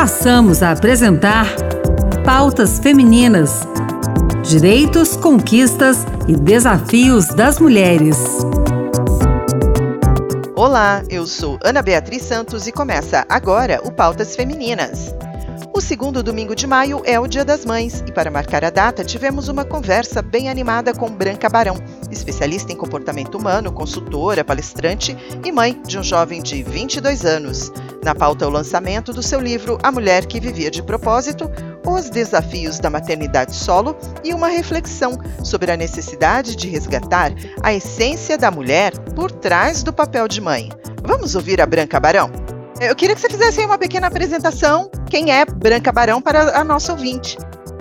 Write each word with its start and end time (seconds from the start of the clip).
passamos 0.00 0.62
a 0.62 0.70
apresentar 0.70 1.46
Pautas 2.24 2.78
Femininas: 2.78 3.68
Direitos, 4.42 5.14
Conquistas 5.14 6.06
e 6.26 6.34
Desafios 6.34 7.26
das 7.26 7.58
Mulheres. 7.58 8.16
Olá, 10.56 11.02
eu 11.10 11.26
sou 11.26 11.58
Ana 11.62 11.82
Beatriz 11.82 12.22
Santos 12.22 12.66
e 12.66 12.72
começa 12.72 13.26
agora 13.28 13.78
o 13.84 13.92
Pautas 13.92 14.34
Femininas. 14.34 15.14
O 15.74 15.82
segundo 15.82 16.22
domingo 16.22 16.54
de 16.54 16.66
maio 16.66 17.02
é 17.04 17.20
o 17.20 17.26
Dia 17.26 17.44
das 17.44 17.66
Mães 17.66 18.02
e, 18.06 18.10
para 18.10 18.30
marcar 18.30 18.64
a 18.64 18.70
data, 18.70 19.04
tivemos 19.04 19.48
uma 19.48 19.66
conversa 19.66 20.22
bem 20.22 20.48
animada 20.48 20.94
com 20.94 21.10
Branca 21.10 21.50
Barão, 21.50 21.76
especialista 22.10 22.72
em 22.72 22.76
comportamento 22.76 23.36
humano, 23.36 23.70
consultora, 23.70 24.42
palestrante 24.42 25.14
e 25.44 25.52
mãe 25.52 25.78
de 25.86 25.98
um 25.98 26.02
jovem 26.02 26.42
de 26.42 26.62
22 26.62 27.26
anos. 27.26 27.70
Na 28.02 28.14
pauta, 28.14 28.46
o 28.46 28.50
lançamento 28.50 29.12
do 29.12 29.22
seu 29.22 29.38
livro 29.38 29.78
A 29.82 29.92
Mulher 29.92 30.24
que 30.24 30.40
Vivia 30.40 30.70
de 30.70 30.82
Propósito, 30.82 31.50
os 31.86 32.08
desafios 32.08 32.78
da 32.78 32.88
maternidade 32.88 33.54
solo 33.54 33.96
e 34.24 34.32
uma 34.32 34.48
reflexão 34.48 35.18
sobre 35.44 35.70
a 35.70 35.76
necessidade 35.76 36.56
de 36.56 36.68
resgatar 36.68 37.32
a 37.62 37.74
essência 37.74 38.38
da 38.38 38.50
mulher 38.50 38.96
por 39.14 39.30
trás 39.30 39.82
do 39.82 39.92
papel 39.92 40.26
de 40.26 40.40
mãe. 40.40 40.70
Vamos 41.02 41.34
ouvir 41.34 41.60
a 41.60 41.66
Branca 41.66 42.00
Barão? 42.00 42.30
Eu 42.80 42.96
queria 42.96 43.14
que 43.14 43.20
você 43.20 43.28
fizesse 43.28 43.60
uma 43.60 43.76
pequena 43.76 44.06
apresentação. 44.06 44.90
Quem 45.10 45.30
é 45.30 45.44
Branca 45.44 45.92
Barão 45.92 46.22
para 46.22 46.58
a 46.58 46.64
nossa 46.64 46.92
ouvinte? 46.92 47.36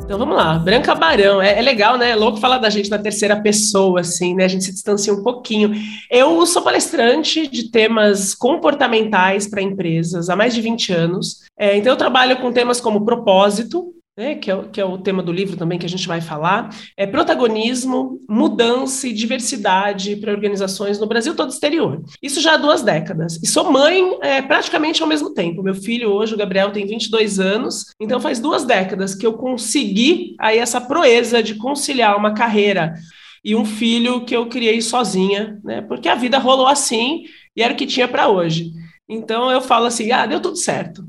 Então 0.10 0.18
vamos 0.18 0.38
lá, 0.38 0.58
Branca 0.58 0.96
Barão, 0.96 1.40
é, 1.40 1.60
é, 1.60 1.62
legal, 1.62 1.96
né? 1.96 2.10
É 2.10 2.16
louco 2.16 2.40
falar 2.40 2.58
da 2.58 2.68
gente 2.68 2.90
na 2.90 2.98
terceira 2.98 3.40
pessoa, 3.40 4.00
assim, 4.00 4.34
né? 4.34 4.44
A 4.44 4.48
gente 4.48 4.64
se 4.64 4.74
distancia 4.74 5.14
um 5.14 5.22
pouquinho. 5.22 5.72
Eu 6.10 6.44
sou 6.48 6.64
palestrante 6.64 7.46
de 7.46 7.70
temas 7.70 8.34
comportamentais 8.34 9.48
para 9.48 9.62
empresas 9.62 10.28
há 10.28 10.36
mais 10.36 10.56
de 10.56 10.62
20 10.62 10.94
anos. 10.94 11.44
É, 11.56 11.78
então 11.78 11.94
eu 11.94 11.96
trabalho 11.96 12.42
com 12.42 12.52
temas 12.52 12.82
como 12.82 13.06
propósito, 13.06 13.94
né, 14.20 14.36
que, 14.36 14.52
é, 14.52 14.64
que, 14.64 14.82
é, 14.82 14.86
o 14.86 14.98
tema 14.98 15.24
do 15.24 15.32
livro 15.32 15.56
também 15.56 15.80
que 15.80 15.86
a 15.86 15.90
gente 15.90 16.06
vai 16.06 16.20
falar, 16.20 16.76
é 16.98 17.08
protagonismo, 17.08 18.20
mudança 18.28 19.08
e 19.08 19.14
diversidade 19.14 20.18
para 20.18 20.34
organizações 20.34 21.00
no 21.00 21.08
Brasil 21.08 21.34
todo 21.34 21.52
exterior. 21.52 22.04
Isso 22.22 22.42
já 22.42 22.56
há 22.56 22.58
duas 22.58 22.82
décadas. 22.82 23.40
E 23.42 23.48
sou 23.48 23.72
mãe 23.72 24.18
é, 24.22 24.42
praticamente 24.42 25.02
ao 25.02 25.08
mesmo 25.08 25.34
tempo. 25.34 25.64
Meu 25.64 25.74
filho 25.74 26.10
hoje, 26.10 26.34
o 26.34 26.38
Gabriel, 26.38 26.74
tem 26.74 26.86
22 26.86 27.40
anos, 27.40 27.96
então 27.98 28.20
faz 28.20 28.42
duas 28.42 28.66
décadas 28.66 29.16
que 29.16 29.26
eu 29.26 29.32
consegui 29.38 30.36
aí 30.38 30.58
essa 30.58 30.82
proeza 30.82 31.42
de 31.42 31.56
conciliar 31.56 32.18
uma 32.18 32.34
carreira 32.34 32.96
e 33.42 33.56
um 33.56 33.64
filho 33.64 34.26
que 34.26 34.36
eu 34.36 34.48
criei 34.48 34.82
sozinha, 34.82 35.58
né, 35.64 35.80
porque 35.82 36.10
a 36.10 36.16
vida 36.16 36.38
rolou 36.38 36.68
assim 36.68 37.24
e 37.56 37.64
era 37.64 37.72
o 37.74 37.78
que 37.78 37.88
tinha 37.88 38.06
para 38.06 38.28
hoje. 38.28 38.74
Então 39.08 39.50
eu 39.50 39.62
falo 39.62 39.86
assim, 39.86 40.12
ah, 40.12 40.26
deu 40.26 40.42
tudo 40.42 40.58
certo 40.58 41.06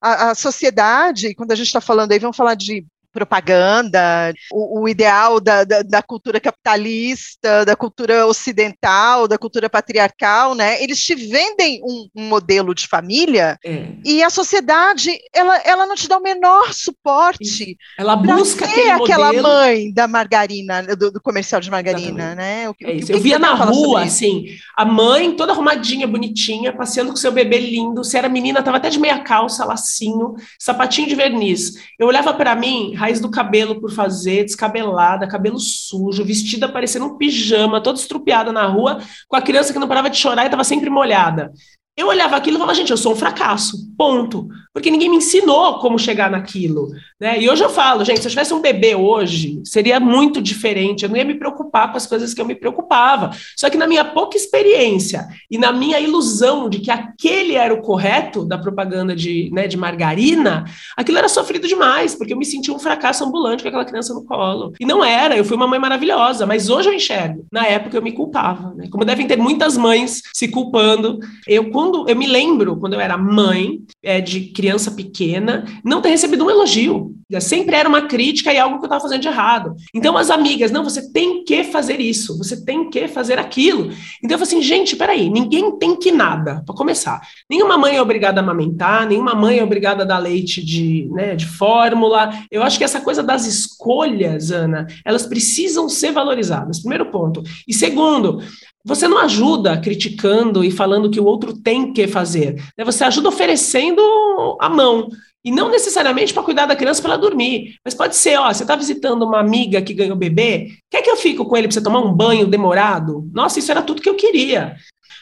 a, 0.00 0.30
a 0.30 0.34
sociedade, 0.34 1.34
quando 1.34 1.52
a 1.52 1.54
gente 1.54 1.66
está 1.66 1.80
falando 1.80 2.12
aí, 2.12 2.18
vamos 2.18 2.36
falar 2.36 2.54
de 2.54 2.86
propaganda, 3.12 4.32
o, 4.52 4.82
o 4.82 4.88
ideal 4.88 5.40
da, 5.40 5.64
da, 5.64 5.82
da, 5.82 6.02
cultura 6.02 6.38
capitalista, 6.38 7.64
da 7.64 7.74
cultura 7.74 8.26
ocidental, 8.26 9.26
da 9.26 9.38
cultura 9.38 9.68
patriarcal, 9.68 10.54
né? 10.54 10.82
Eles 10.82 11.02
te 11.02 11.14
vendem 11.14 11.80
um, 11.82 12.08
um 12.14 12.28
modelo 12.28 12.74
de 12.74 12.86
família 12.86 13.58
é. 13.64 13.88
e 14.04 14.22
a 14.22 14.30
sociedade 14.30 15.18
ela, 15.34 15.56
ela 15.64 15.86
não 15.86 15.94
te 15.94 16.08
dá 16.08 16.18
o 16.18 16.22
menor 16.22 16.72
suporte. 16.72 17.76
Ela 17.98 18.16
busca 18.16 18.66
ser 18.66 18.90
aquela 18.90 19.26
modelo. 19.26 19.48
mãe 19.48 19.92
da 19.92 20.06
margarina, 20.06 20.82
do, 20.82 21.10
do 21.10 21.20
comercial 21.20 21.60
de 21.60 21.70
margarina, 21.70 22.32
Exatamente. 22.32 22.36
né? 22.36 22.68
O, 22.68 22.74
é 22.84 22.92
isso. 22.92 23.12
Eu 23.12 23.20
via 23.20 23.38
na 23.38 23.54
rua, 23.54 24.02
assim, 24.02 24.46
a 24.76 24.84
mãe 24.84 25.34
toda 25.34 25.52
arrumadinha, 25.52 26.06
bonitinha, 26.06 26.72
passeando 26.72 27.10
com 27.10 27.16
seu 27.16 27.32
bebê 27.32 27.58
lindo. 27.58 28.04
Se 28.04 28.16
era 28.16 28.28
menina, 28.28 28.62
tava 28.62 28.76
até 28.76 28.90
de 28.90 28.98
meia 28.98 29.20
calça, 29.20 29.64
lacinho, 29.64 30.34
sapatinho 30.58 31.08
de 31.08 31.14
verniz. 31.14 31.74
Eu 31.98 32.06
olhava 32.06 32.34
para 32.34 32.54
mim, 32.54 32.94
raiz 32.98 33.20
do 33.20 33.30
cabelo 33.30 33.80
por 33.80 33.90
fazer, 33.92 34.44
descabelada, 34.44 35.26
cabelo 35.26 35.58
sujo, 35.58 36.24
vestida 36.24 36.68
parecendo 36.68 37.06
um 37.06 37.16
pijama, 37.16 37.80
toda 37.80 37.98
estrupiada 37.98 38.52
na 38.52 38.66
rua, 38.66 38.98
com 39.28 39.36
a 39.36 39.42
criança 39.42 39.72
que 39.72 39.78
não 39.78 39.88
parava 39.88 40.10
de 40.10 40.16
chorar 40.16 40.42
e 40.42 40.46
estava 40.46 40.64
sempre 40.64 40.90
molhada. 40.90 41.52
Eu 41.96 42.08
olhava 42.08 42.36
aquilo 42.36 42.56
e 42.56 42.60
falava, 42.60 42.76
gente, 42.76 42.90
eu 42.90 42.96
sou 42.96 43.12
um 43.12 43.16
fracasso, 43.16 43.76
ponto. 43.96 44.48
Porque 44.72 44.90
ninguém 44.90 45.10
me 45.10 45.16
ensinou 45.16 45.78
como 45.78 45.98
chegar 45.98 46.30
naquilo. 46.30 46.90
Né? 47.20 47.40
E 47.42 47.50
hoje 47.50 47.64
eu 47.64 47.70
falo, 47.70 48.04
gente, 48.04 48.20
se 48.20 48.26
eu 48.26 48.30
tivesse 48.30 48.54
um 48.54 48.60
bebê 48.60 48.94
hoje, 48.94 49.60
seria 49.64 49.98
muito 49.98 50.40
diferente. 50.40 51.02
Eu 51.02 51.08
não 51.08 51.16
ia 51.16 51.24
me 51.24 51.34
preocupar 51.34 51.90
com 51.90 51.96
as 51.96 52.06
coisas 52.06 52.32
que 52.32 52.40
eu 52.40 52.44
me 52.44 52.54
preocupava. 52.54 53.30
Só 53.56 53.68
que 53.68 53.76
na 53.76 53.86
minha 53.86 54.04
pouca 54.04 54.36
experiência 54.36 55.26
e 55.50 55.58
na 55.58 55.72
minha 55.72 55.98
ilusão 56.00 56.68
de 56.68 56.78
que 56.78 56.90
aquele 56.90 57.54
era 57.54 57.74
o 57.74 57.82
correto 57.82 58.44
da 58.44 58.58
propaganda 58.58 59.14
de, 59.14 59.50
né, 59.52 59.66
de 59.66 59.76
margarina, 59.76 60.64
aquilo 60.96 61.18
era 61.18 61.28
sofrido 61.28 61.66
demais, 61.66 62.14
porque 62.14 62.32
eu 62.32 62.38
me 62.38 62.44
sentia 62.44 62.72
um 62.72 62.78
fracasso 62.78 63.24
ambulante 63.24 63.62
com 63.62 63.68
aquela 63.68 63.84
criança 63.84 64.14
no 64.14 64.24
colo. 64.24 64.72
E 64.78 64.86
não 64.86 65.04
era, 65.04 65.36
eu 65.36 65.44
fui 65.44 65.56
uma 65.56 65.66
mãe 65.66 65.78
maravilhosa, 65.78 66.46
mas 66.46 66.68
hoje 66.68 66.88
eu 66.88 66.94
enxergo. 66.94 67.46
Na 67.50 67.66
época 67.66 67.96
eu 67.96 68.02
me 68.02 68.12
culpava. 68.12 68.74
Né? 68.74 68.88
Como 68.90 69.04
devem 69.04 69.26
ter 69.26 69.36
muitas 69.36 69.76
mães 69.76 70.22
se 70.32 70.48
culpando. 70.48 71.18
Eu, 71.46 71.70
quando 71.70 72.08
eu 72.08 72.16
me 72.16 72.26
lembro, 72.26 72.76
quando 72.76 72.94
eu 72.94 73.00
era 73.00 73.16
mãe 73.16 73.80
é, 74.02 74.20
de 74.20 74.40
criança 74.58 74.90
pequena, 74.90 75.64
não 75.84 76.02
ter 76.02 76.08
recebido 76.08 76.44
um 76.44 76.50
elogio. 76.50 77.14
Sempre 77.40 77.76
era 77.76 77.88
uma 77.88 78.02
crítica 78.02 78.52
e 78.52 78.58
algo 78.58 78.78
que 78.78 78.82
eu 78.82 78.86
estava 78.86 79.00
fazendo 79.00 79.20
de 79.20 79.28
errado. 79.28 79.76
Então, 79.94 80.16
as 80.16 80.30
amigas, 80.30 80.72
não, 80.72 80.82
você 80.82 81.12
tem 81.12 81.44
que 81.44 81.62
fazer 81.62 82.00
isso, 82.00 82.36
você 82.36 82.64
tem 82.64 82.90
que 82.90 83.06
fazer 83.06 83.38
aquilo. 83.38 83.92
Então, 84.24 84.34
eu 84.34 84.38
falei 84.38 84.42
assim, 84.42 84.62
gente, 84.62 84.96
peraí, 84.96 85.30
ninguém 85.30 85.78
tem 85.78 85.94
que 85.94 86.10
nada, 86.10 86.60
para 86.66 86.74
começar. 86.74 87.20
Nenhuma 87.48 87.78
mãe 87.78 87.96
é 87.96 88.02
obrigada 88.02 88.40
a 88.40 88.42
amamentar, 88.42 89.06
nenhuma 89.06 89.32
mãe 89.32 89.58
é 89.58 89.62
obrigada 89.62 90.02
a 90.02 90.06
dar 90.06 90.18
leite 90.18 90.64
de, 90.64 91.08
né, 91.12 91.36
de 91.36 91.46
fórmula. 91.46 92.32
Eu 92.50 92.64
acho 92.64 92.78
que 92.78 92.84
essa 92.84 93.00
coisa 93.00 93.22
das 93.22 93.46
escolhas, 93.46 94.50
Ana, 94.50 94.88
elas 95.04 95.24
precisam 95.24 95.88
ser 95.88 96.10
valorizadas, 96.10 96.80
primeiro 96.80 97.12
ponto. 97.12 97.44
E 97.68 97.72
segundo, 97.72 98.42
você 98.88 99.06
não 99.06 99.18
ajuda 99.18 99.76
criticando 99.76 100.64
e 100.64 100.70
falando 100.70 101.10
que 101.10 101.20
o 101.20 101.24
outro 101.26 101.52
tem 101.52 101.92
que 101.92 102.08
fazer. 102.08 102.54
Né? 102.76 102.84
Você 102.86 103.04
ajuda 103.04 103.28
oferecendo 103.28 104.00
a 104.58 104.68
mão. 104.70 105.08
E 105.44 105.50
não 105.50 105.70
necessariamente 105.70 106.32
para 106.32 106.42
cuidar 106.42 106.66
da 106.66 106.74
criança 106.74 107.02
para 107.02 107.12
ela 107.12 107.20
dormir. 107.20 107.76
Mas 107.84 107.94
pode 107.94 108.16
ser, 108.16 108.38
ó, 108.38 108.52
você 108.52 108.64
está 108.64 108.74
visitando 108.74 109.24
uma 109.24 109.38
amiga 109.38 109.82
que 109.82 109.92
ganhou 109.92 110.16
bebê, 110.16 110.68
quer 110.90 111.02
que 111.02 111.10
eu 111.10 111.16
fique 111.16 111.36
com 111.36 111.56
ele 111.56 111.68
para 111.68 111.74
você 111.74 111.82
tomar 111.82 112.00
um 112.00 112.12
banho 112.12 112.46
demorado? 112.46 113.28
Nossa, 113.32 113.58
isso 113.58 113.70
era 113.70 113.82
tudo 113.82 114.02
que 114.02 114.08
eu 114.08 114.16
queria. 114.16 114.76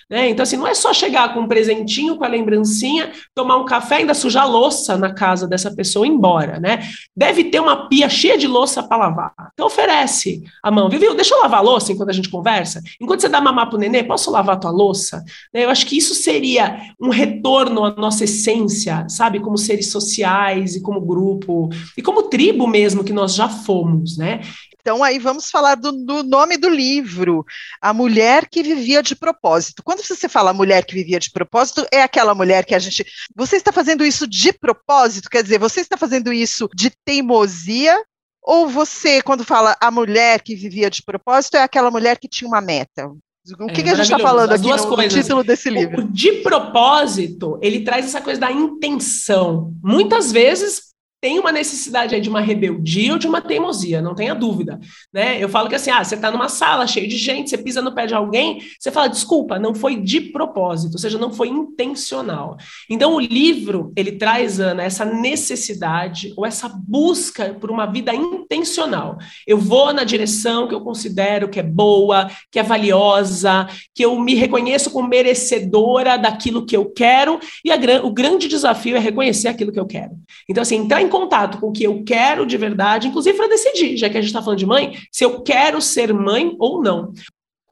Né? 0.09 0.31
Então, 0.31 0.45
assim, 0.45 0.57
não 0.57 0.67
é 0.67 0.75
só 0.75 0.93
chegar 0.93 1.35
com 1.35 1.41
um 1.41 1.49
presentinho, 1.49 2.17
com 2.17 2.25
a 2.25 2.29
lembrancinha, 2.29 3.11
tomar 3.35 3.57
um 3.57 3.65
café, 3.65 3.97
ainda 3.97 4.15
sujar 4.15 4.45
a 4.45 4.47
louça 4.47 4.97
na 4.97 5.13
casa 5.13 5.49
dessa 5.49 5.75
pessoa 5.75 6.07
e 6.07 6.11
ir 6.11 6.13
embora, 6.13 6.61
né? 6.61 6.89
Deve 7.17 7.45
ter 7.45 7.59
uma 7.59 7.89
pia 7.89 8.09
cheia 8.09 8.39
de 8.39 8.47
louça 8.47 8.83
para 8.85 8.97
lavar. 8.97 9.35
Então, 9.53 9.67
oferece 9.67 10.45
a 10.63 10.71
mão. 10.71 10.89
Viu? 10.89 11.15
Deixa 11.15 11.35
eu 11.35 11.41
lavar 11.41 11.59
a 11.59 11.63
louça 11.63 11.93
enquanto 11.93 12.11
a 12.11 12.13
gente 12.13 12.31
conversa. 12.31 12.81
Enquanto 13.01 13.21
você 13.21 13.29
dá 13.29 13.41
mamar 13.41 13.69
pro 13.69 13.79
nenê, 13.79 14.05
posso 14.05 14.31
lavar 14.31 14.61
tua 14.61 14.71
louça? 14.71 15.25
Né? 15.53 15.65
Eu 15.65 15.71
acho 15.71 15.85
que 15.87 15.99
isso 15.99 16.15
seria 16.15 16.81
um 17.01 17.09
retorno 17.09 17.85
à 17.85 17.91
nossa 17.97 18.25
essência, 18.25 19.07
sabe? 19.09 19.41
Como 19.41 19.59
seres 19.59 19.91
sociais 19.91 20.77
e 20.77 20.83
como 20.83 21.01
grupo, 21.01 21.69
e 21.97 22.03
como 22.03 22.25
tribo 22.25 22.67
mesmo 22.69 23.03
que 23.03 23.13
nós 23.13 23.35
já 23.35 23.49
fomos, 23.49 24.17
né? 24.17 24.41
Então, 24.87 25.03
aí 25.03 25.19
vamos 25.19 25.51
falar 25.51 25.75
do, 25.75 25.91
do, 25.91 26.23
nome 26.23 26.57
do 26.57 26.69
livro, 26.69 27.45
A 27.83 27.93
Mulher 27.93 28.49
que 28.49 28.63
Vivia 28.63 29.03
de 29.03 29.17
Propósito. 29.17 29.83
Quando 29.83 30.01
você 30.01 30.29
fala 30.29 30.53
mulher 30.53 30.85
que 30.85 30.95
vivia 30.95 31.19
de 31.19 31.29
propósito, 31.33 31.85
é 31.93 32.03
aquela 32.03 32.37
mulher 32.37 32.65
que 32.65 32.73
a 32.73 32.79
gente. 32.79 33.05
Você 33.35 33.57
está 33.57 33.73
fazendo 33.73 34.05
isso 34.05 34.29
de 34.29 34.53
propósito? 34.53 35.29
Quer 35.29 35.43
dizer, 35.43 35.59
você 35.59 35.81
está 35.81 35.97
fazendo 35.97 36.33
isso 36.33 36.69
de 36.73 36.93
teimosia? 37.05 38.01
Ou 38.41 38.69
você, 38.69 39.21
quando 39.21 39.43
fala 39.45 39.77
a 39.81 39.91
mulher 39.91 40.41
que 40.41 40.55
vivia 40.55 40.89
de 40.89 41.03
propósito, 41.03 41.57
é 41.57 41.65
aquela 41.65 41.91
mulher 41.91 42.17
que 42.17 42.29
tinha 42.29 42.47
uma 42.47 42.61
meta? 42.61 43.11
O 43.59 43.67
que, 43.67 43.81
é, 43.81 43.85
que 43.85 43.91
a 43.91 43.95
gente 43.97 44.05
está 44.05 44.21
falando 44.21 44.53
aqui 44.53 44.69
no, 44.69 44.77
no, 44.77 45.09
título 45.09 45.43
desse 45.43 45.69
livro? 45.69 46.03
O 46.03 46.09
de 46.13 46.31
propósito, 46.43 47.59
ele 47.61 47.81
traz 47.81 48.07
essa 48.07 48.21
coisa 48.21 48.39
da 48.41 48.53
intenção. 48.53 49.75
Muitas 49.83 50.31
vezes 50.31 50.95
tem 51.21 51.39
uma 51.39 51.51
necessidade 51.51 52.21
de 52.21 52.29
uma 52.29 52.41
rebeldia 52.41 53.13
ou 53.13 53.19
de 53.19 53.27
uma 53.27 53.41
teimosia, 53.41 54.03
não 54.03 54.15
tenha 54.15 54.35
dúvida, 54.35 54.79
né? 55.13 55.43
Eu 55.43 55.49
falo 55.49 55.69
que 55.69 55.75
assim, 55.75 55.91
ah, 55.91 56.05
você 56.05 56.15
está 56.15 56.31
numa 56.31 56.49
sala 56.49 56.87
cheia 56.87 57.09
de 57.09 57.17
gente, 57.17 57.51
você 57.51 57.59
pisa 57.59 57.81
no 57.81 57.95
pé 57.95 58.07
de 58.07 58.15
alguém, 58.15 58.61
você 58.79 58.91
fala, 58.91 59.09
desculpa, 59.09 59.59
não 59.59 59.75
foi 59.75 59.97
de 59.97 60.21
propósito, 60.21 60.95
ou 60.95 60.99
seja, 60.99 61.19
não 61.19 61.33
foi 61.33 61.49
intencional. 61.49 62.57
Então, 62.91 63.15
o 63.15 63.21
livro, 63.21 63.93
ele 63.97 64.13
traz, 64.13 64.61
Ana, 64.61 64.83
essa 64.83 65.05
necessidade 65.05 66.33
ou 66.37 66.45
essa 66.45 66.69
busca 66.69 67.55
por 67.55 67.71
uma 67.71 67.87
vida 67.87 68.15
intencional. 68.15 69.19
Eu 69.47 69.59
vou 69.59 69.93
na 69.93 70.05
direção 70.05 70.69
que 70.69 70.75
eu 70.75 70.81
considero 70.81 71.49
que 71.49 71.61
é 71.61 71.63
boa, 71.63 72.31
que 72.51 72.59
é 72.59 72.63
valiosa, 72.63 73.67
que 73.95 74.05
eu 74.05 74.19
me 74.21 74.35
reconheço 74.35 74.91
como 74.91 75.09
merecedora 75.09 76.17
daquilo 76.17 76.67
que 76.67 76.77
eu 76.77 76.85
quero, 76.87 77.41
e 77.65 77.73
a, 77.73 77.77
o 78.05 78.13
grande 78.13 78.49
desafio 78.49 78.97
é 78.97 78.99
reconhecer 78.99 79.49
aquilo 79.49 79.73
que 79.73 79.81
eu 79.81 79.87
quero. 79.87 80.13
Então, 80.49 80.63
assim, 80.63 80.77
entrar 80.77 81.06
em 81.07 81.11
contato 81.11 81.59
com 81.59 81.69
o 81.69 81.73
que 81.73 81.85
eu 81.85 82.03
quero 82.05 82.45
de 82.45 82.57
verdade, 82.57 83.09
inclusive 83.09 83.37
para 83.37 83.49
decidir, 83.49 83.97
já 83.97 84.11
que 84.11 84.19
a 84.19 84.21
gente 84.21 84.29
está 84.29 84.43
falando 84.43 84.59
de 84.59 84.67
mãe, 84.67 84.93
se 85.11 85.25
eu 85.25 85.43
quero 85.43 85.81
ser 85.81 86.13
mãe 86.13 86.55
ou 86.59 86.83
não. 86.83 87.13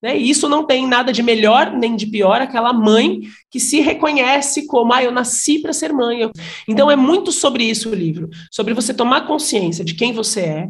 Né? 0.04 0.18
E 0.18 0.28
isso 0.28 0.50
não 0.50 0.66
tem 0.66 0.86
nada 0.86 1.10
de 1.10 1.22
melhor 1.22 1.72
nem 1.72 1.96
de 1.96 2.06
pior, 2.06 2.42
aquela 2.42 2.74
mãe 2.74 3.22
que 3.50 3.58
se 3.58 3.80
reconhece 3.80 4.66
como, 4.66 4.92
ah, 4.92 5.02
eu 5.02 5.10
nasci 5.10 5.60
para 5.60 5.72
ser 5.72 5.94
mãe. 5.94 6.30
Então 6.68 6.90
é 6.90 6.94
muito 6.94 7.32
sobre 7.32 7.64
isso 7.64 7.88
o 7.88 7.94
livro, 7.94 8.28
sobre 8.50 8.74
você 8.74 8.92
tomar 8.92 9.26
consciência 9.26 9.82
de 9.82 9.94
quem 9.94 10.12
você 10.12 10.40
é, 10.40 10.68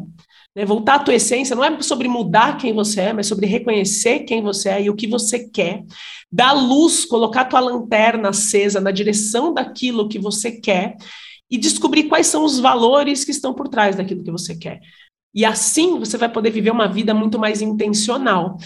né? 0.55 0.63
voltar 0.63 0.95
à 0.95 0.99
tua 0.99 1.15
essência, 1.15 1.53
não 1.53 1.65
é 1.65 1.81
sobre 1.81 2.07
mudar 2.07 2.57
quem 2.57 2.71
você 2.71 3.01
é, 3.01 3.13
mas 3.13 3.27
sobre 3.27 3.45
reconhecer 3.45 4.19
quem 4.19 4.41
você 4.41 4.69
é 4.69 4.83
e 4.83 4.89
o 4.89 4.95
que 4.95 5.05
você 5.05 5.49
quer, 5.49 5.83
dar 6.31 6.53
luz, 6.53 7.03
colocar 7.03 7.43
tua 7.43 7.59
lanterna 7.59 8.29
acesa 8.29 8.79
na 8.79 8.91
direção 8.91 9.53
daquilo 9.53 10.07
que 10.07 10.17
você 10.17 10.49
quer 10.49 10.95
e 11.49 11.57
descobrir 11.57 12.03
quais 12.03 12.27
são 12.27 12.43
os 12.43 12.59
valores 12.59 13.23
que 13.23 13.31
estão 13.31 13.53
por 13.53 13.67
trás 13.67 13.95
daquilo 13.95 14.23
que 14.23 14.31
você 14.31 14.55
quer. 14.55 14.79
E 15.33 15.43
assim 15.43 15.99
você 15.99 16.17
vai 16.17 16.29
poder 16.29 16.49
viver 16.49 16.71
uma 16.71 16.87
vida 16.87 17.13
muito 17.13 17.37
mais 17.37 17.61
intencional. 17.61 18.57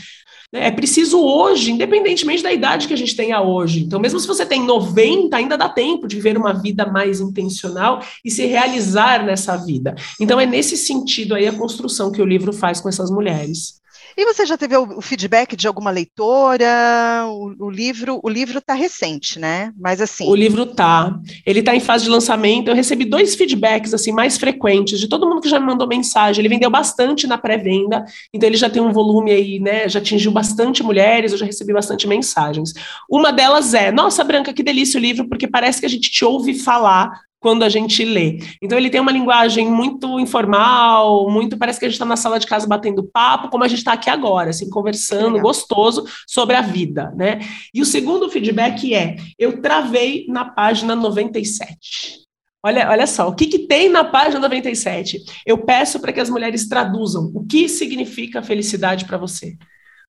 É 0.52 0.72
preciso 0.72 1.20
hoje, 1.20 1.72
independentemente 1.72 2.42
da 2.42 2.52
idade 2.52 2.88
que 2.88 2.94
a 2.94 2.98
gente 2.98 3.16
tenha 3.16 3.40
hoje. 3.40 3.82
Então, 3.84 4.00
mesmo 4.00 4.20
se 4.20 4.26
você 4.26 4.44
tem 4.44 4.64
90, 4.64 5.38
ainda 5.38 5.56
dá 5.56 5.70
tempo 5.70 6.08
de 6.08 6.16
viver 6.16 6.38
uma 6.38 6.54
vida 6.54 6.88
mais 6.88 7.20
intencional 7.22 8.02
e 8.26 8.32
se 8.32 8.48
realizar 8.48 9.24
nessa 9.24 9.56
vida. 9.58 9.94
Então, 10.20 10.40
é 10.40 10.48
nesse 10.48 10.76
sentido 10.76 11.36
aí 11.36 11.48
a 11.48 11.54
construção 11.54 12.12
que 12.12 12.22
o 12.22 12.26
livro 12.26 12.52
faz 12.52 12.82
com 12.82 12.90
essas 12.90 13.12
mulheres. 13.12 13.80
E 14.18 14.26
você 14.26 14.46
já 14.46 14.58
teve 14.58 14.76
o, 14.76 15.02
feedback 15.02 15.56
de 15.56 15.68
alguma 15.68 15.92
leitora? 15.92 17.26
O, 17.28 17.68
o 17.68 17.70
livro, 17.70 18.20
o 18.24 18.30
livro 18.30 18.60
está 18.60 18.74
recente, 18.74 19.40
né? 19.40 19.72
Mas 19.80 20.02
assim. 20.02 20.28
O 20.28 20.36
livro 20.36 20.66
tá. 20.66 21.18
Ele 21.46 21.60
está 21.60 21.76
em 21.76 21.80
fase 21.80 22.04
de 22.04 22.10
lançamento. 22.10 22.70
Eu 22.70 22.76
recebi 22.76 23.06
dois 23.06 23.36
feedbacks 23.36 23.94
assim 23.94 24.12
mais 24.12 24.38
frequentes 24.38 25.00
de 25.00 25.08
todo 25.08 25.28
mundo 25.28 25.42
que 25.42 25.50
já 25.50 25.60
me 25.60 25.66
mandou 25.66 25.88
mensagem. 25.88 26.42
Ele 26.42 26.50
vendeu 26.50 26.70
bastante 26.70 27.28
na 27.28 27.38
pré-venda, 27.38 28.04
então 28.34 28.48
ele 28.48 28.58
já 28.58 28.70
tem 28.70 28.82
um 28.82 28.92
volume 28.92 29.32
aí, 29.32 29.60
né? 29.60 29.88
Já 29.88 30.00
atingiu 30.00 30.32
bastante 30.32 30.84
mulheres. 30.84 31.32
Eu 31.32 31.38
já 31.38 31.46
recebi 31.46 31.74
bastante 31.74 32.08
mensagens. 32.08 32.74
Uma 33.10 33.32
delas 33.32 33.74
é: 33.74 33.92
Nossa, 33.92 34.24
Branca, 34.24 34.54
que 34.54 34.64
delícia 34.64 34.98
o 34.98 35.02
livro, 35.02 35.28
porque 35.28 35.48
parece 35.48 35.80
que 35.80 35.86
a 35.86 35.90
gente 35.90 36.10
te 36.12 36.26
ouve 36.26 36.54
falar 36.54 37.29
quando 37.40 37.64
a 37.64 37.70
gente 37.70 38.04
lê. 38.04 38.40
Então 38.62 38.78
ele 38.78 38.90
tem 38.90 39.00
uma 39.00 39.12
linguagem 39.12 39.70
muito 39.70 40.20
informal, 40.20 41.30
muito 41.30 41.58
parece 41.58 41.80
que 41.80 41.86
a 41.86 41.90
gente 41.90 41.96
está 41.96 42.06
na 42.06 42.18
sala 42.18 42.40
de 42.40 42.48
casa 42.48 42.68
batendo 42.68 43.04
papo, 43.04 43.50
como 43.50 43.64
a 43.64 43.68
gente 43.68 43.80
está 43.80 43.94
aqui 43.94 44.10
agora, 44.10 44.50
assim 44.50 44.70
conversando, 44.70 45.40
gostoso 45.40 46.06
sobre 46.28 46.56
a 46.56 46.62
vida, 46.62 47.12
né? 47.16 47.40
E 47.74 47.82
o 47.82 47.86
segundo 47.86 48.30
feedback 48.30 48.94
é: 48.94 49.16
eu 49.38 49.62
travei 49.62 50.26
na 50.28 50.46
página 50.46 50.96
97. 50.96 52.20
Olha, 52.62 52.90
olha 52.90 53.08
só, 53.08 53.30
o 53.30 53.34
que, 53.34 53.46
que 53.46 53.60
tem 53.60 53.88
na 53.88 54.04
página 54.04 54.40
97? 54.40 55.24
Eu 55.46 55.60
peço 55.60 55.98
para 55.98 56.12
que 56.12 56.20
as 56.20 56.30
mulheres 56.30 56.68
traduzam 56.68 57.32
o 57.34 57.46
que 57.46 57.70
significa 57.70 58.44
felicidade 58.44 59.06
para 59.06 59.18
você 59.18 59.56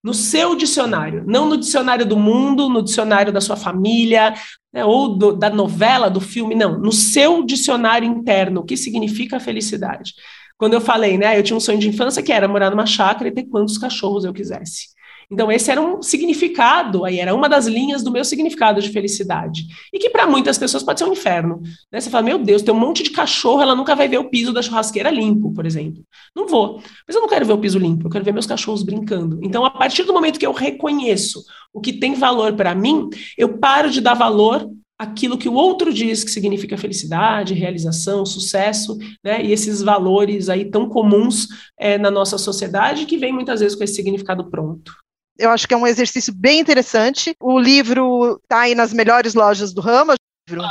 no 0.02 0.14
seu 0.14 0.54
dicionário, 0.54 1.24
não 1.26 1.46
no 1.46 1.58
dicionário 1.58 2.06
do 2.06 2.16
mundo, 2.16 2.68
no 2.68 2.82
dicionário 2.82 3.32
da 3.32 3.40
sua 3.40 3.56
família, 3.56 4.34
né, 4.72 4.84
ou 4.84 5.16
do, 5.16 5.32
da 5.36 5.50
novela, 5.50 6.08
do 6.08 6.20
filme, 6.20 6.54
não, 6.54 6.78
no 6.78 6.92
seu 6.92 7.44
dicionário 7.44 8.06
interno, 8.06 8.60
o 8.60 8.64
que 8.64 8.76
significa 8.76 9.40
felicidade. 9.40 10.14
Quando 10.56 10.74
eu 10.74 10.80
falei, 10.80 11.16
né, 11.16 11.38
eu 11.38 11.42
tinha 11.42 11.56
um 11.56 11.60
sonho 11.60 11.78
de 11.78 11.88
infância 11.88 12.22
que 12.22 12.32
era 12.32 12.46
morar 12.46 12.70
numa 12.70 12.86
chácara 12.86 13.28
e 13.28 13.32
ter 13.32 13.44
quantos 13.44 13.78
cachorros 13.78 14.24
eu 14.24 14.32
quisesse. 14.32 14.88
Então, 15.30 15.50
esse 15.50 15.70
era 15.70 15.80
um 15.80 16.02
significado, 16.02 17.04
aí 17.04 17.20
era 17.20 17.32
uma 17.34 17.48
das 17.48 17.66
linhas 17.66 18.02
do 18.02 18.10
meu 18.10 18.24
significado 18.24 18.82
de 18.82 18.88
felicidade. 18.88 19.66
E 19.92 19.98
que 19.98 20.10
para 20.10 20.26
muitas 20.26 20.58
pessoas 20.58 20.82
pode 20.82 20.98
ser 20.98 21.06
um 21.06 21.12
inferno. 21.12 21.60
Né? 21.92 22.00
Você 22.00 22.10
fala, 22.10 22.24
meu 22.24 22.38
Deus, 22.38 22.62
tem 22.62 22.74
um 22.74 22.78
monte 22.78 23.02
de 23.02 23.10
cachorro, 23.10 23.62
ela 23.62 23.76
nunca 23.76 23.94
vai 23.94 24.08
ver 24.08 24.18
o 24.18 24.28
piso 24.28 24.52
da 24.52 24.60
churrasqueira 24.60 25.08
limpo, 25.08 25.52
por 25.52 25.64
exemplo. 25.64 26.02
Não 26.34 26.48
vou. 26.48 26.82
Mas 27.06 27.14
eu 27.14 27.22
não 27.22 27.28
quero 27.28 27.46
ver 27.46 27.52
o 27.52 27.58
piso 27.58 27.78
limpo, 27.78 28.06
eu 28.06 28.10
quero 28.10 28.24
ver 28.24 28.32
meus 28.32 28.46
cachorros 28.46 28.82
brincando. 28.82 29.38
Então, 29.42 29.64
a 29.64 29.70
partir 29.70 30.02
do 30.02 30.12
momento 30.12 30.38
que 30.38 30.46
eu 30.46 30.52
reconheço 30.52 31.44
o 31.72 31.80
que 31.80 31.92
tem 31.92 32.14
valor 32.14 32.54
para 32.54 32.74
mim, 32.74 33.08
eu 33.38 33.56
paro 33.58 33.88
de 33.88 34.00
dar 34.00 34.14
valor 34.14 34.68
aquilo 34.98 35.38
que 35.38 35.48
o 35.48 35.54
outro 35.54 35.94
diz 35.94 36.22
que 36.22 36.30
significa 36.30 36.76
felicidade, 36.76 37.54
realização, 37.54 38.26
sucesso, 38.26 38.98
né? 39.24 39.42
E 39.42 39.50
esses 39.50 39.80
valores 39.80 40.50
aí 40.50 40.70
tão 40.70 40.90
comuns 40.90 41.46
é, 41.78 41.96
na 41.96 42.10
nossa 42.10 42.36
sociedade 42.36 43.06
que 43.06 43.16
vem 43.16 43.32
muitas 43.32 43.60
vezes 43.60 43.74
com 43.74 43.82
esse 43.82 43.94
significado 43.94 44.50
pronto. 44.50 44.92
Eu 45.40 45.50
acho 45.50 45.66
que 45.66 45.72
é 45.72 45.76
um 45.76 45.86
exercício 45.86 46.34
bem 46.34 46.60
interessante. 46.60 47.34
O 47.40 47.58
livro 47.58 48.38
está 48.42 48.60
aí 48.60 48.74
nas 48.74 48.92
melhores 48.92 49.32
lojas 49.32 49.72
do 49.72 49.80
ramo. 49.80 50.12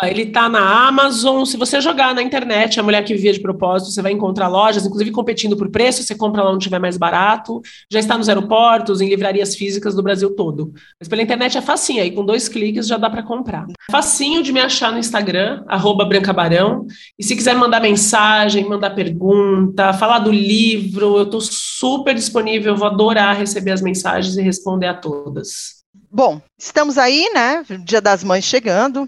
Ah, 0.02 0.10
ele 0.10 0.24
está 0.24 0.50
na 0.50 0.88
Amazon. 0.88 1.46
Se 1.46 1.58
você 1.58 1.80
jogar 1.80 2.14
na 2.14 2.22
internet, 2.22 2.80
a 2.80 2.84
mulher 2.84 3.04
que 3.04 3.14
vivia 3.14 3.34
de 3.34 3.40
propósito, 3.40 3.92
você 3.92 4.02
vai 4.02 4.12
encontrar 4.12 4.48
lojas, 4.48 4.86
inclusive 4.86 5.12
competindo 5.12 5.56
por 5.56 5.70
preço. 5.70 6.04
Você 6.04 6.16
compra 6.16 6.44
lá 6.44 6.50
onde 6.50 6.64
estiver 6.64 6.80
mais 6.80 6.98
barato. 6.98 7.62
Já 7.92 8.00
está 8.00 8.18
nos 8.18 8.30
aeroportos, 8.30 9.02
em 9.02 9.10
livrarias 9.10 9.56
físicas 9.56 9.96
do 9.96 10.04
Brasil 10.04 10.36
todo. 10.36 10.74
Mas 11.00 11.08
pela 11.08 11.22
internet 11.22 11.58
é 11.58 11.62
facinho, 11.62 12.02
aí 12.02 12.12
com 12.12 12.26
dois 12.26 12.50
cliques 12.50 12.88
já 12.88 12.98
dá 12.98 13.10
para 13.10 13.24
comprar. 13.24 13.68
Facinho 13.92 14.44
de 14.44 14.52
me 14.52 14.60
achar 14.60 14.92
no 14.92 15.00
Instagram, 15.00 15.64
@brancabarão. 16.08 16.86
E 17.18 17.24
se 17.24 17.36
quiser 17.36 17.56
mandar 17.56 17.80
mensagem, 17.80 18.68
mandar 18.68 18.92
pergunta, 18.92 19.94
falar 19.94 20.20
do 20.20 20.32
livro, 20.32 21.18
eu 21.18 21.24
estou 21.24 21.42
super 21.42 22.14
disponível. 22.14 22.74
Eu 22.74 22.78
vou 22.78 22.88
adorar 22.88 23.38
receber 23.38 23.72
as 23.72 23.82
mensagens 23.82 24.38
e 24.38 24.42
responder 24.42 24.88
a 24.88 24.94
todas. 24.94 25.80
Bom, 26.12 26.42
estamos 26.58 26.98
aí, 26.98 27.30
né? 27.34 27.64
Dia 27.86 28.02
das 28.02 28.24
Mães 28.24 28.44
chegando. 28.44 29.08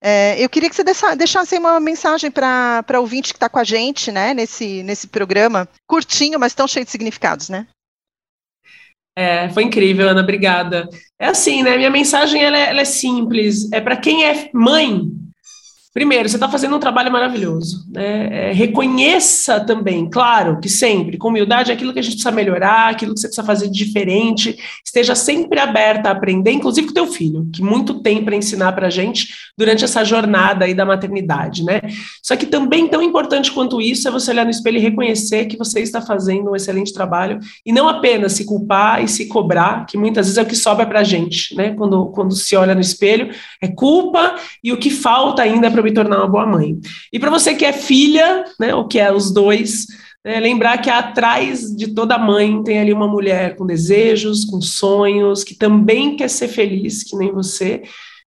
É, 0.00 0.42
eu 0.42 0.48
queria 0.48 0.68
que 0.68 0.76
você 0.76 0.84
deixasse 1.16 1.56
uma 1.58 1.80
mensagem 1.80 2.30
para 2.30 2.84
o 2.94 2.98
ouvinte 2.98 3.32
que 3.32 3.36
está 3.36 3.48
com 3.48 3.58
a 3.58 3.64
gente, 3.64 4.12
né, 4.12 4.34
nesse, 4.34 4.82
nesse 4.82 5.06
programa, 5.06 5.68
curtinho, 5.88 6.38
mas 6.38 6.54
tão 6.54 6.68
cheio 6.68 6.84
de 6.84 6.90
significados, 6.90 7.48
né? 7.48 7.66
É, 9.18 9.48
foi 9.48 9.62
incrível, 9.62 10.08
Ana, 10.08 10.20
obrigada. 10.20 10.88
É 11.18 11.28
assim, 11.28 11.62
né? 11.62 11.76
Minha 11.78 11.90
mensagem 11.90 12.44
ela 12.44 12.58
é, 12.58 12.68
ela 12.68 12.82
é 12.82 12.84
simples. 12.84 13.72
É 13.72 13.80
para 13.80 13.96
quem 13.96 14.24
é 14.24 14.50
mãe, 14.52 15.10
Primeiro, 15.96 16.28
você 16.28 16.36
está 16.36 16.46
fazendo 16.46 16.76
um 16.76 16.78
trabalho 16.78 17.10
maravilhoso. 17.10 17.86
Né? 17.90 18.50
É, 18.50 18.52
reconheça 18.52 19.58
também, 19.60 20.10
claro, 20.10 20.60
que 20.60 20.68
sempre, 20.68 21.16
com 21.16 21.28
humildade, 21.28 21.72
aquilo 21.72 21.90
que 21.90 21.98
a 21.98 22.02
gente 22.02 22.16
precisa 22.16 22.30
melhorar, 22.30 22.90
aquilo 22.90 23.14
que 23.14 23.20
você 23.20 23.28
precisa 23.28 23.46
fazer 23.46 23.70
de 23.70 23.82
diferente. 23.82 24.58
Esteja 24.84 25.14
sempre 25.14 25.58
aberta 25.58 26.10
a 26.10 26.12
aprender, 26.12 26.50
inclusive 26.50 26.88
com 26.88 26.90
o 26.90 26.94
teu 26.94 27.06
filho, 27.06 27.48
que 27.50 27.62
muito 27.62 28.02
tem 28.02 28.22
para 28.22 28.36
ensinar 28.36 28.72
para 28.72 28.88
a 28.88 28.90
gente 28.90 29.28
durante 29.56 29.84
essa 29.84 30.04
jornada 30.04 30.66
aí 30.66 30.74
da 30.74 30.84
maternidade. 30.84 31.64
Né? 31.64 31.80
Só 32.22 32.36
que 32.36 32.44
também 32.44 32.88
tão 32.88 33.00
importante 33.00 33.50
quanto 33.50 33.80
isso 33.80 34.06
é 34.06 34.10
você 34.10 34.32
olhar 34.32 34.44
no 34.44 34.50
espelho 34.50 34.76
e 34.76 34.82
reconhecer 34.82 35.46
que 35.46 35.56
você 35.56 35.80
está 35.80 36.02
fazendo 36.02 36.50
um 36.50 36.56
excelente 36.56 36.92
trabalho 36.92 37.38
e 37.64 37.72
não 37.72 37.88
apenas 37.88 38.34
se 38.34 38.44
culpar 38.44 39.02
e 39.02 39.08
se 39.08 39.28
cobrar, 39.28 39.86
que 39.86 39.96
muitas 39.96 40.26
vezes 40.26 40.36
é 40.36 40.42
o 40.42 40.46
que 40.46 40.56
sobra 40.56 40.84
para 40.84 41.00
a 41.00 41.04
gente, 41.04 41.56
né? 41.56 41.70
Quando, 41.70 42.08
quando 42.08 42.34
se 42.34 42.54
olha 42.54 42.74
no 42.74 42.82
espelho, 42.82 43.30
é 43.62 43.68
culpa 43.68 44.34
e 44.62 44.74
o 44.74 44.76
que 44.76 44.90
falta 44.90 45.40
ainda 45.40 45.68
é 45.68 45.70
para 45.70 45.85
me 45.86 45.94
tornar 45.94 46.18
uma 46.18 46.28
boa 46.28 46.46
mãe. 46.46 46.78
E 47.12 47.18
para 47.18 47.30
você 47.30 47.54
que 47.54 47.64
é 47.64 47.72
filha, 47.72 48.44
né, 48.60 48.74
ou 48.74 48.86
que 48.86 48.98
é 48.98 49.12
os 49.12 49.32
dois, 49.32 49.86
né, 50.24 50.40
lembrar 50.40 50.78
que 50.78 50.90
atrás 50.90 51.74
de 51.74 51.94
toda 51.94 52.18
mãe 52.18 52.62
tem 52.62 52.80
ali 52.80 52.92
uma 52.92 53.08
mulher 53.08 53.56
com 53.56 53.64
desejos, 53.64 54.44
com 54.44 54.60
sonhos, 54.60 55.44
que 55.44 55.54
também 55.54 56.16
quer 56.16 56.28
ser 56.28 56.48
feliz, 56.48 57.04
que 57.04 57.16
nem 57.16 57.32
você, 57.32 57.82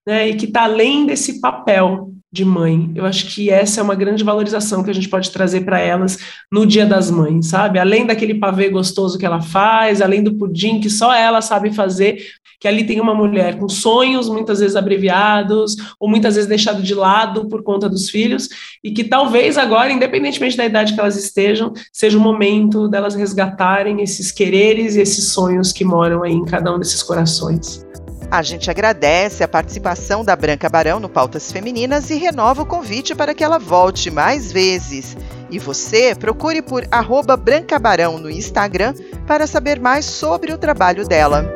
né, 0.08 0.26
e 0.26 0.34
que 0.34 0.46
está 0.46 0.62
além 0.62 1.04
desse 1.04 1.38
papel 1.38 2.14
de 2.32 2.42
mãe. 2.42 2.90
Eu 2.94 3.04
acho 3.04 3.26
que 3.26 3.50
essa 3.50 3.80
é 3.80 3.82
uma 3.82 3.94
grande 3.94 4.24
valorização 4.24 4.82
que 4.82 4.88
a 4.88 4.94
gente 4.94 5.08
pode 5.08 5.30
trazer 5.30 5.66
para 5.66 5.80
elas 5.80 6.18
no 6.50 6.64
Dia 6.64 6.86
das 6.86 7.10
Mães, 7.10 7.48
sabe? 7.48 7.78
Além 7.78 8.06
daquele 8.06 8.34
pavê 8.34 8.70
gostoso 8.70 9.18
que 9.18 9.26
ela 9.26 9.42
faz, 9.42 10.00
além 10.00 10.22
do 10.22 10.34
pudim 10.34 10.80
que 10.80 10.88
só 10.88 11.14
ela 11.14 11.42
sabe 11.42 11.74
fazer, 11.74 12.24
que 12.58 12.66
ali 12.66 12.84
tem 12.84 13.02
uma 13.02 13.14
mulher 13.14 13.58
com 13.58 13.68
sonhos 13.68 14.30
muitas 14.30 14.60
vezes 14.60 14.76
abreviados 14.76 15.76
ou 16.00 16.08
muitas 16.08 16.36
vezes 16.36 16.48
deixado 16.48 16.82
de 16.82 16.94
lado 16.94 17.46
por 17.46 17.62
conta 17.62 17.86
dos 17.86 18.08
filhos 18.08 18.48
e 18.82 18.90
que 18.90 19.04
talvez 19.04 19.58
agora, 19.58 19.92
independentemente 19.92 20.56
da 20.56 20.64
idade 20.64 20.94
que 20.94 21.00
elas 21.00 21.18
estejam, 21.18 21.74
seja 21.92 22.16
o 22.16 22.20
momento 22.20 22.88
delas 22.88 23.14
resgatarem 23.14 24.00
esses 24.00 24.32
quereres 24.32 24.96
e 24.96 25.02
esses 25.02 25.32
sonhos 25.32 25.70
que 25.70 25.84
moram 25.84 26.22
aí 26.22 26.32
em 26.32 26.46
cada 26.46 26.74
um 26.74 26.78
desses 26.78 27.02
corações. 27.02 27.86
A 28.30 28.42
gente 28.42 28.70
agradece 28.70 29.42
a 29.42 29.48
participação 29.48 30.22
da 30.22 30.36
Branca 30.36 30.68
Barão 30.68 31.00
no 31.00 31.08
Pautas 31.08 31.50
Femininas 31.50 32.10
e 32.10 32.16
renova 32.16 32.62
o 32.62 32.66
convite 32.66 33.14
para 33.14 33.34
que 33.34 33.42
ela 33.42 33.58
volte 33.58 34.10
mais 34.10 34.52
vezes. 34.52 35.16
E 35.50 35.58
você 35.58 36.14
procure 36.14 36.60
por 36.60 36.86
arroba 36.90 37.38
Branca 37.38 37.78
Barão 37.78 38.18
no 38.18 38.30
Instagram 38.30 38.94
para 39.26 39.46
saber 39.46 39.80
mais 39.80 40.04
sobre 40.04 40.52
o 40.52 40.58
trabalho 40.58 41.08
dela. 41.08 41.54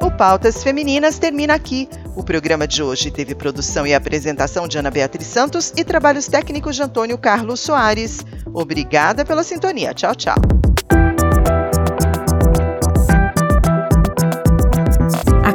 O 0.00 0.10
Pautas 0.10 0.62
Femininas 0.62 1.18
termina 1.18 1.54
aqui. 1.54 1.86
O 2.16 2.24
programa 2.24 2.66
de 2.66 2.82
hoje 2.82 3.10
teve 3.10 3.34
produção 3.34 3.86
e 3.86 3.94
apresentação 3.94 4.66
de 4.66 4.78
Ana 4.78 4.90
Beatriz 4.90 5.26
Santos 5.26 5.74
e 5.76 5.84
trabalhos 5.84 6.26
técnicos 6.26 6.74
de 6.74 6.82
Antônio 6.82 7.18
Carlos 7.18 7.60
Soares. 7.60 8.24
Obrigada 8.46 9.26
pela 9.26 9.44
sintonia. 9.44 9.92
Tchau, 9.92 10.14
tchau. 10.14 10.59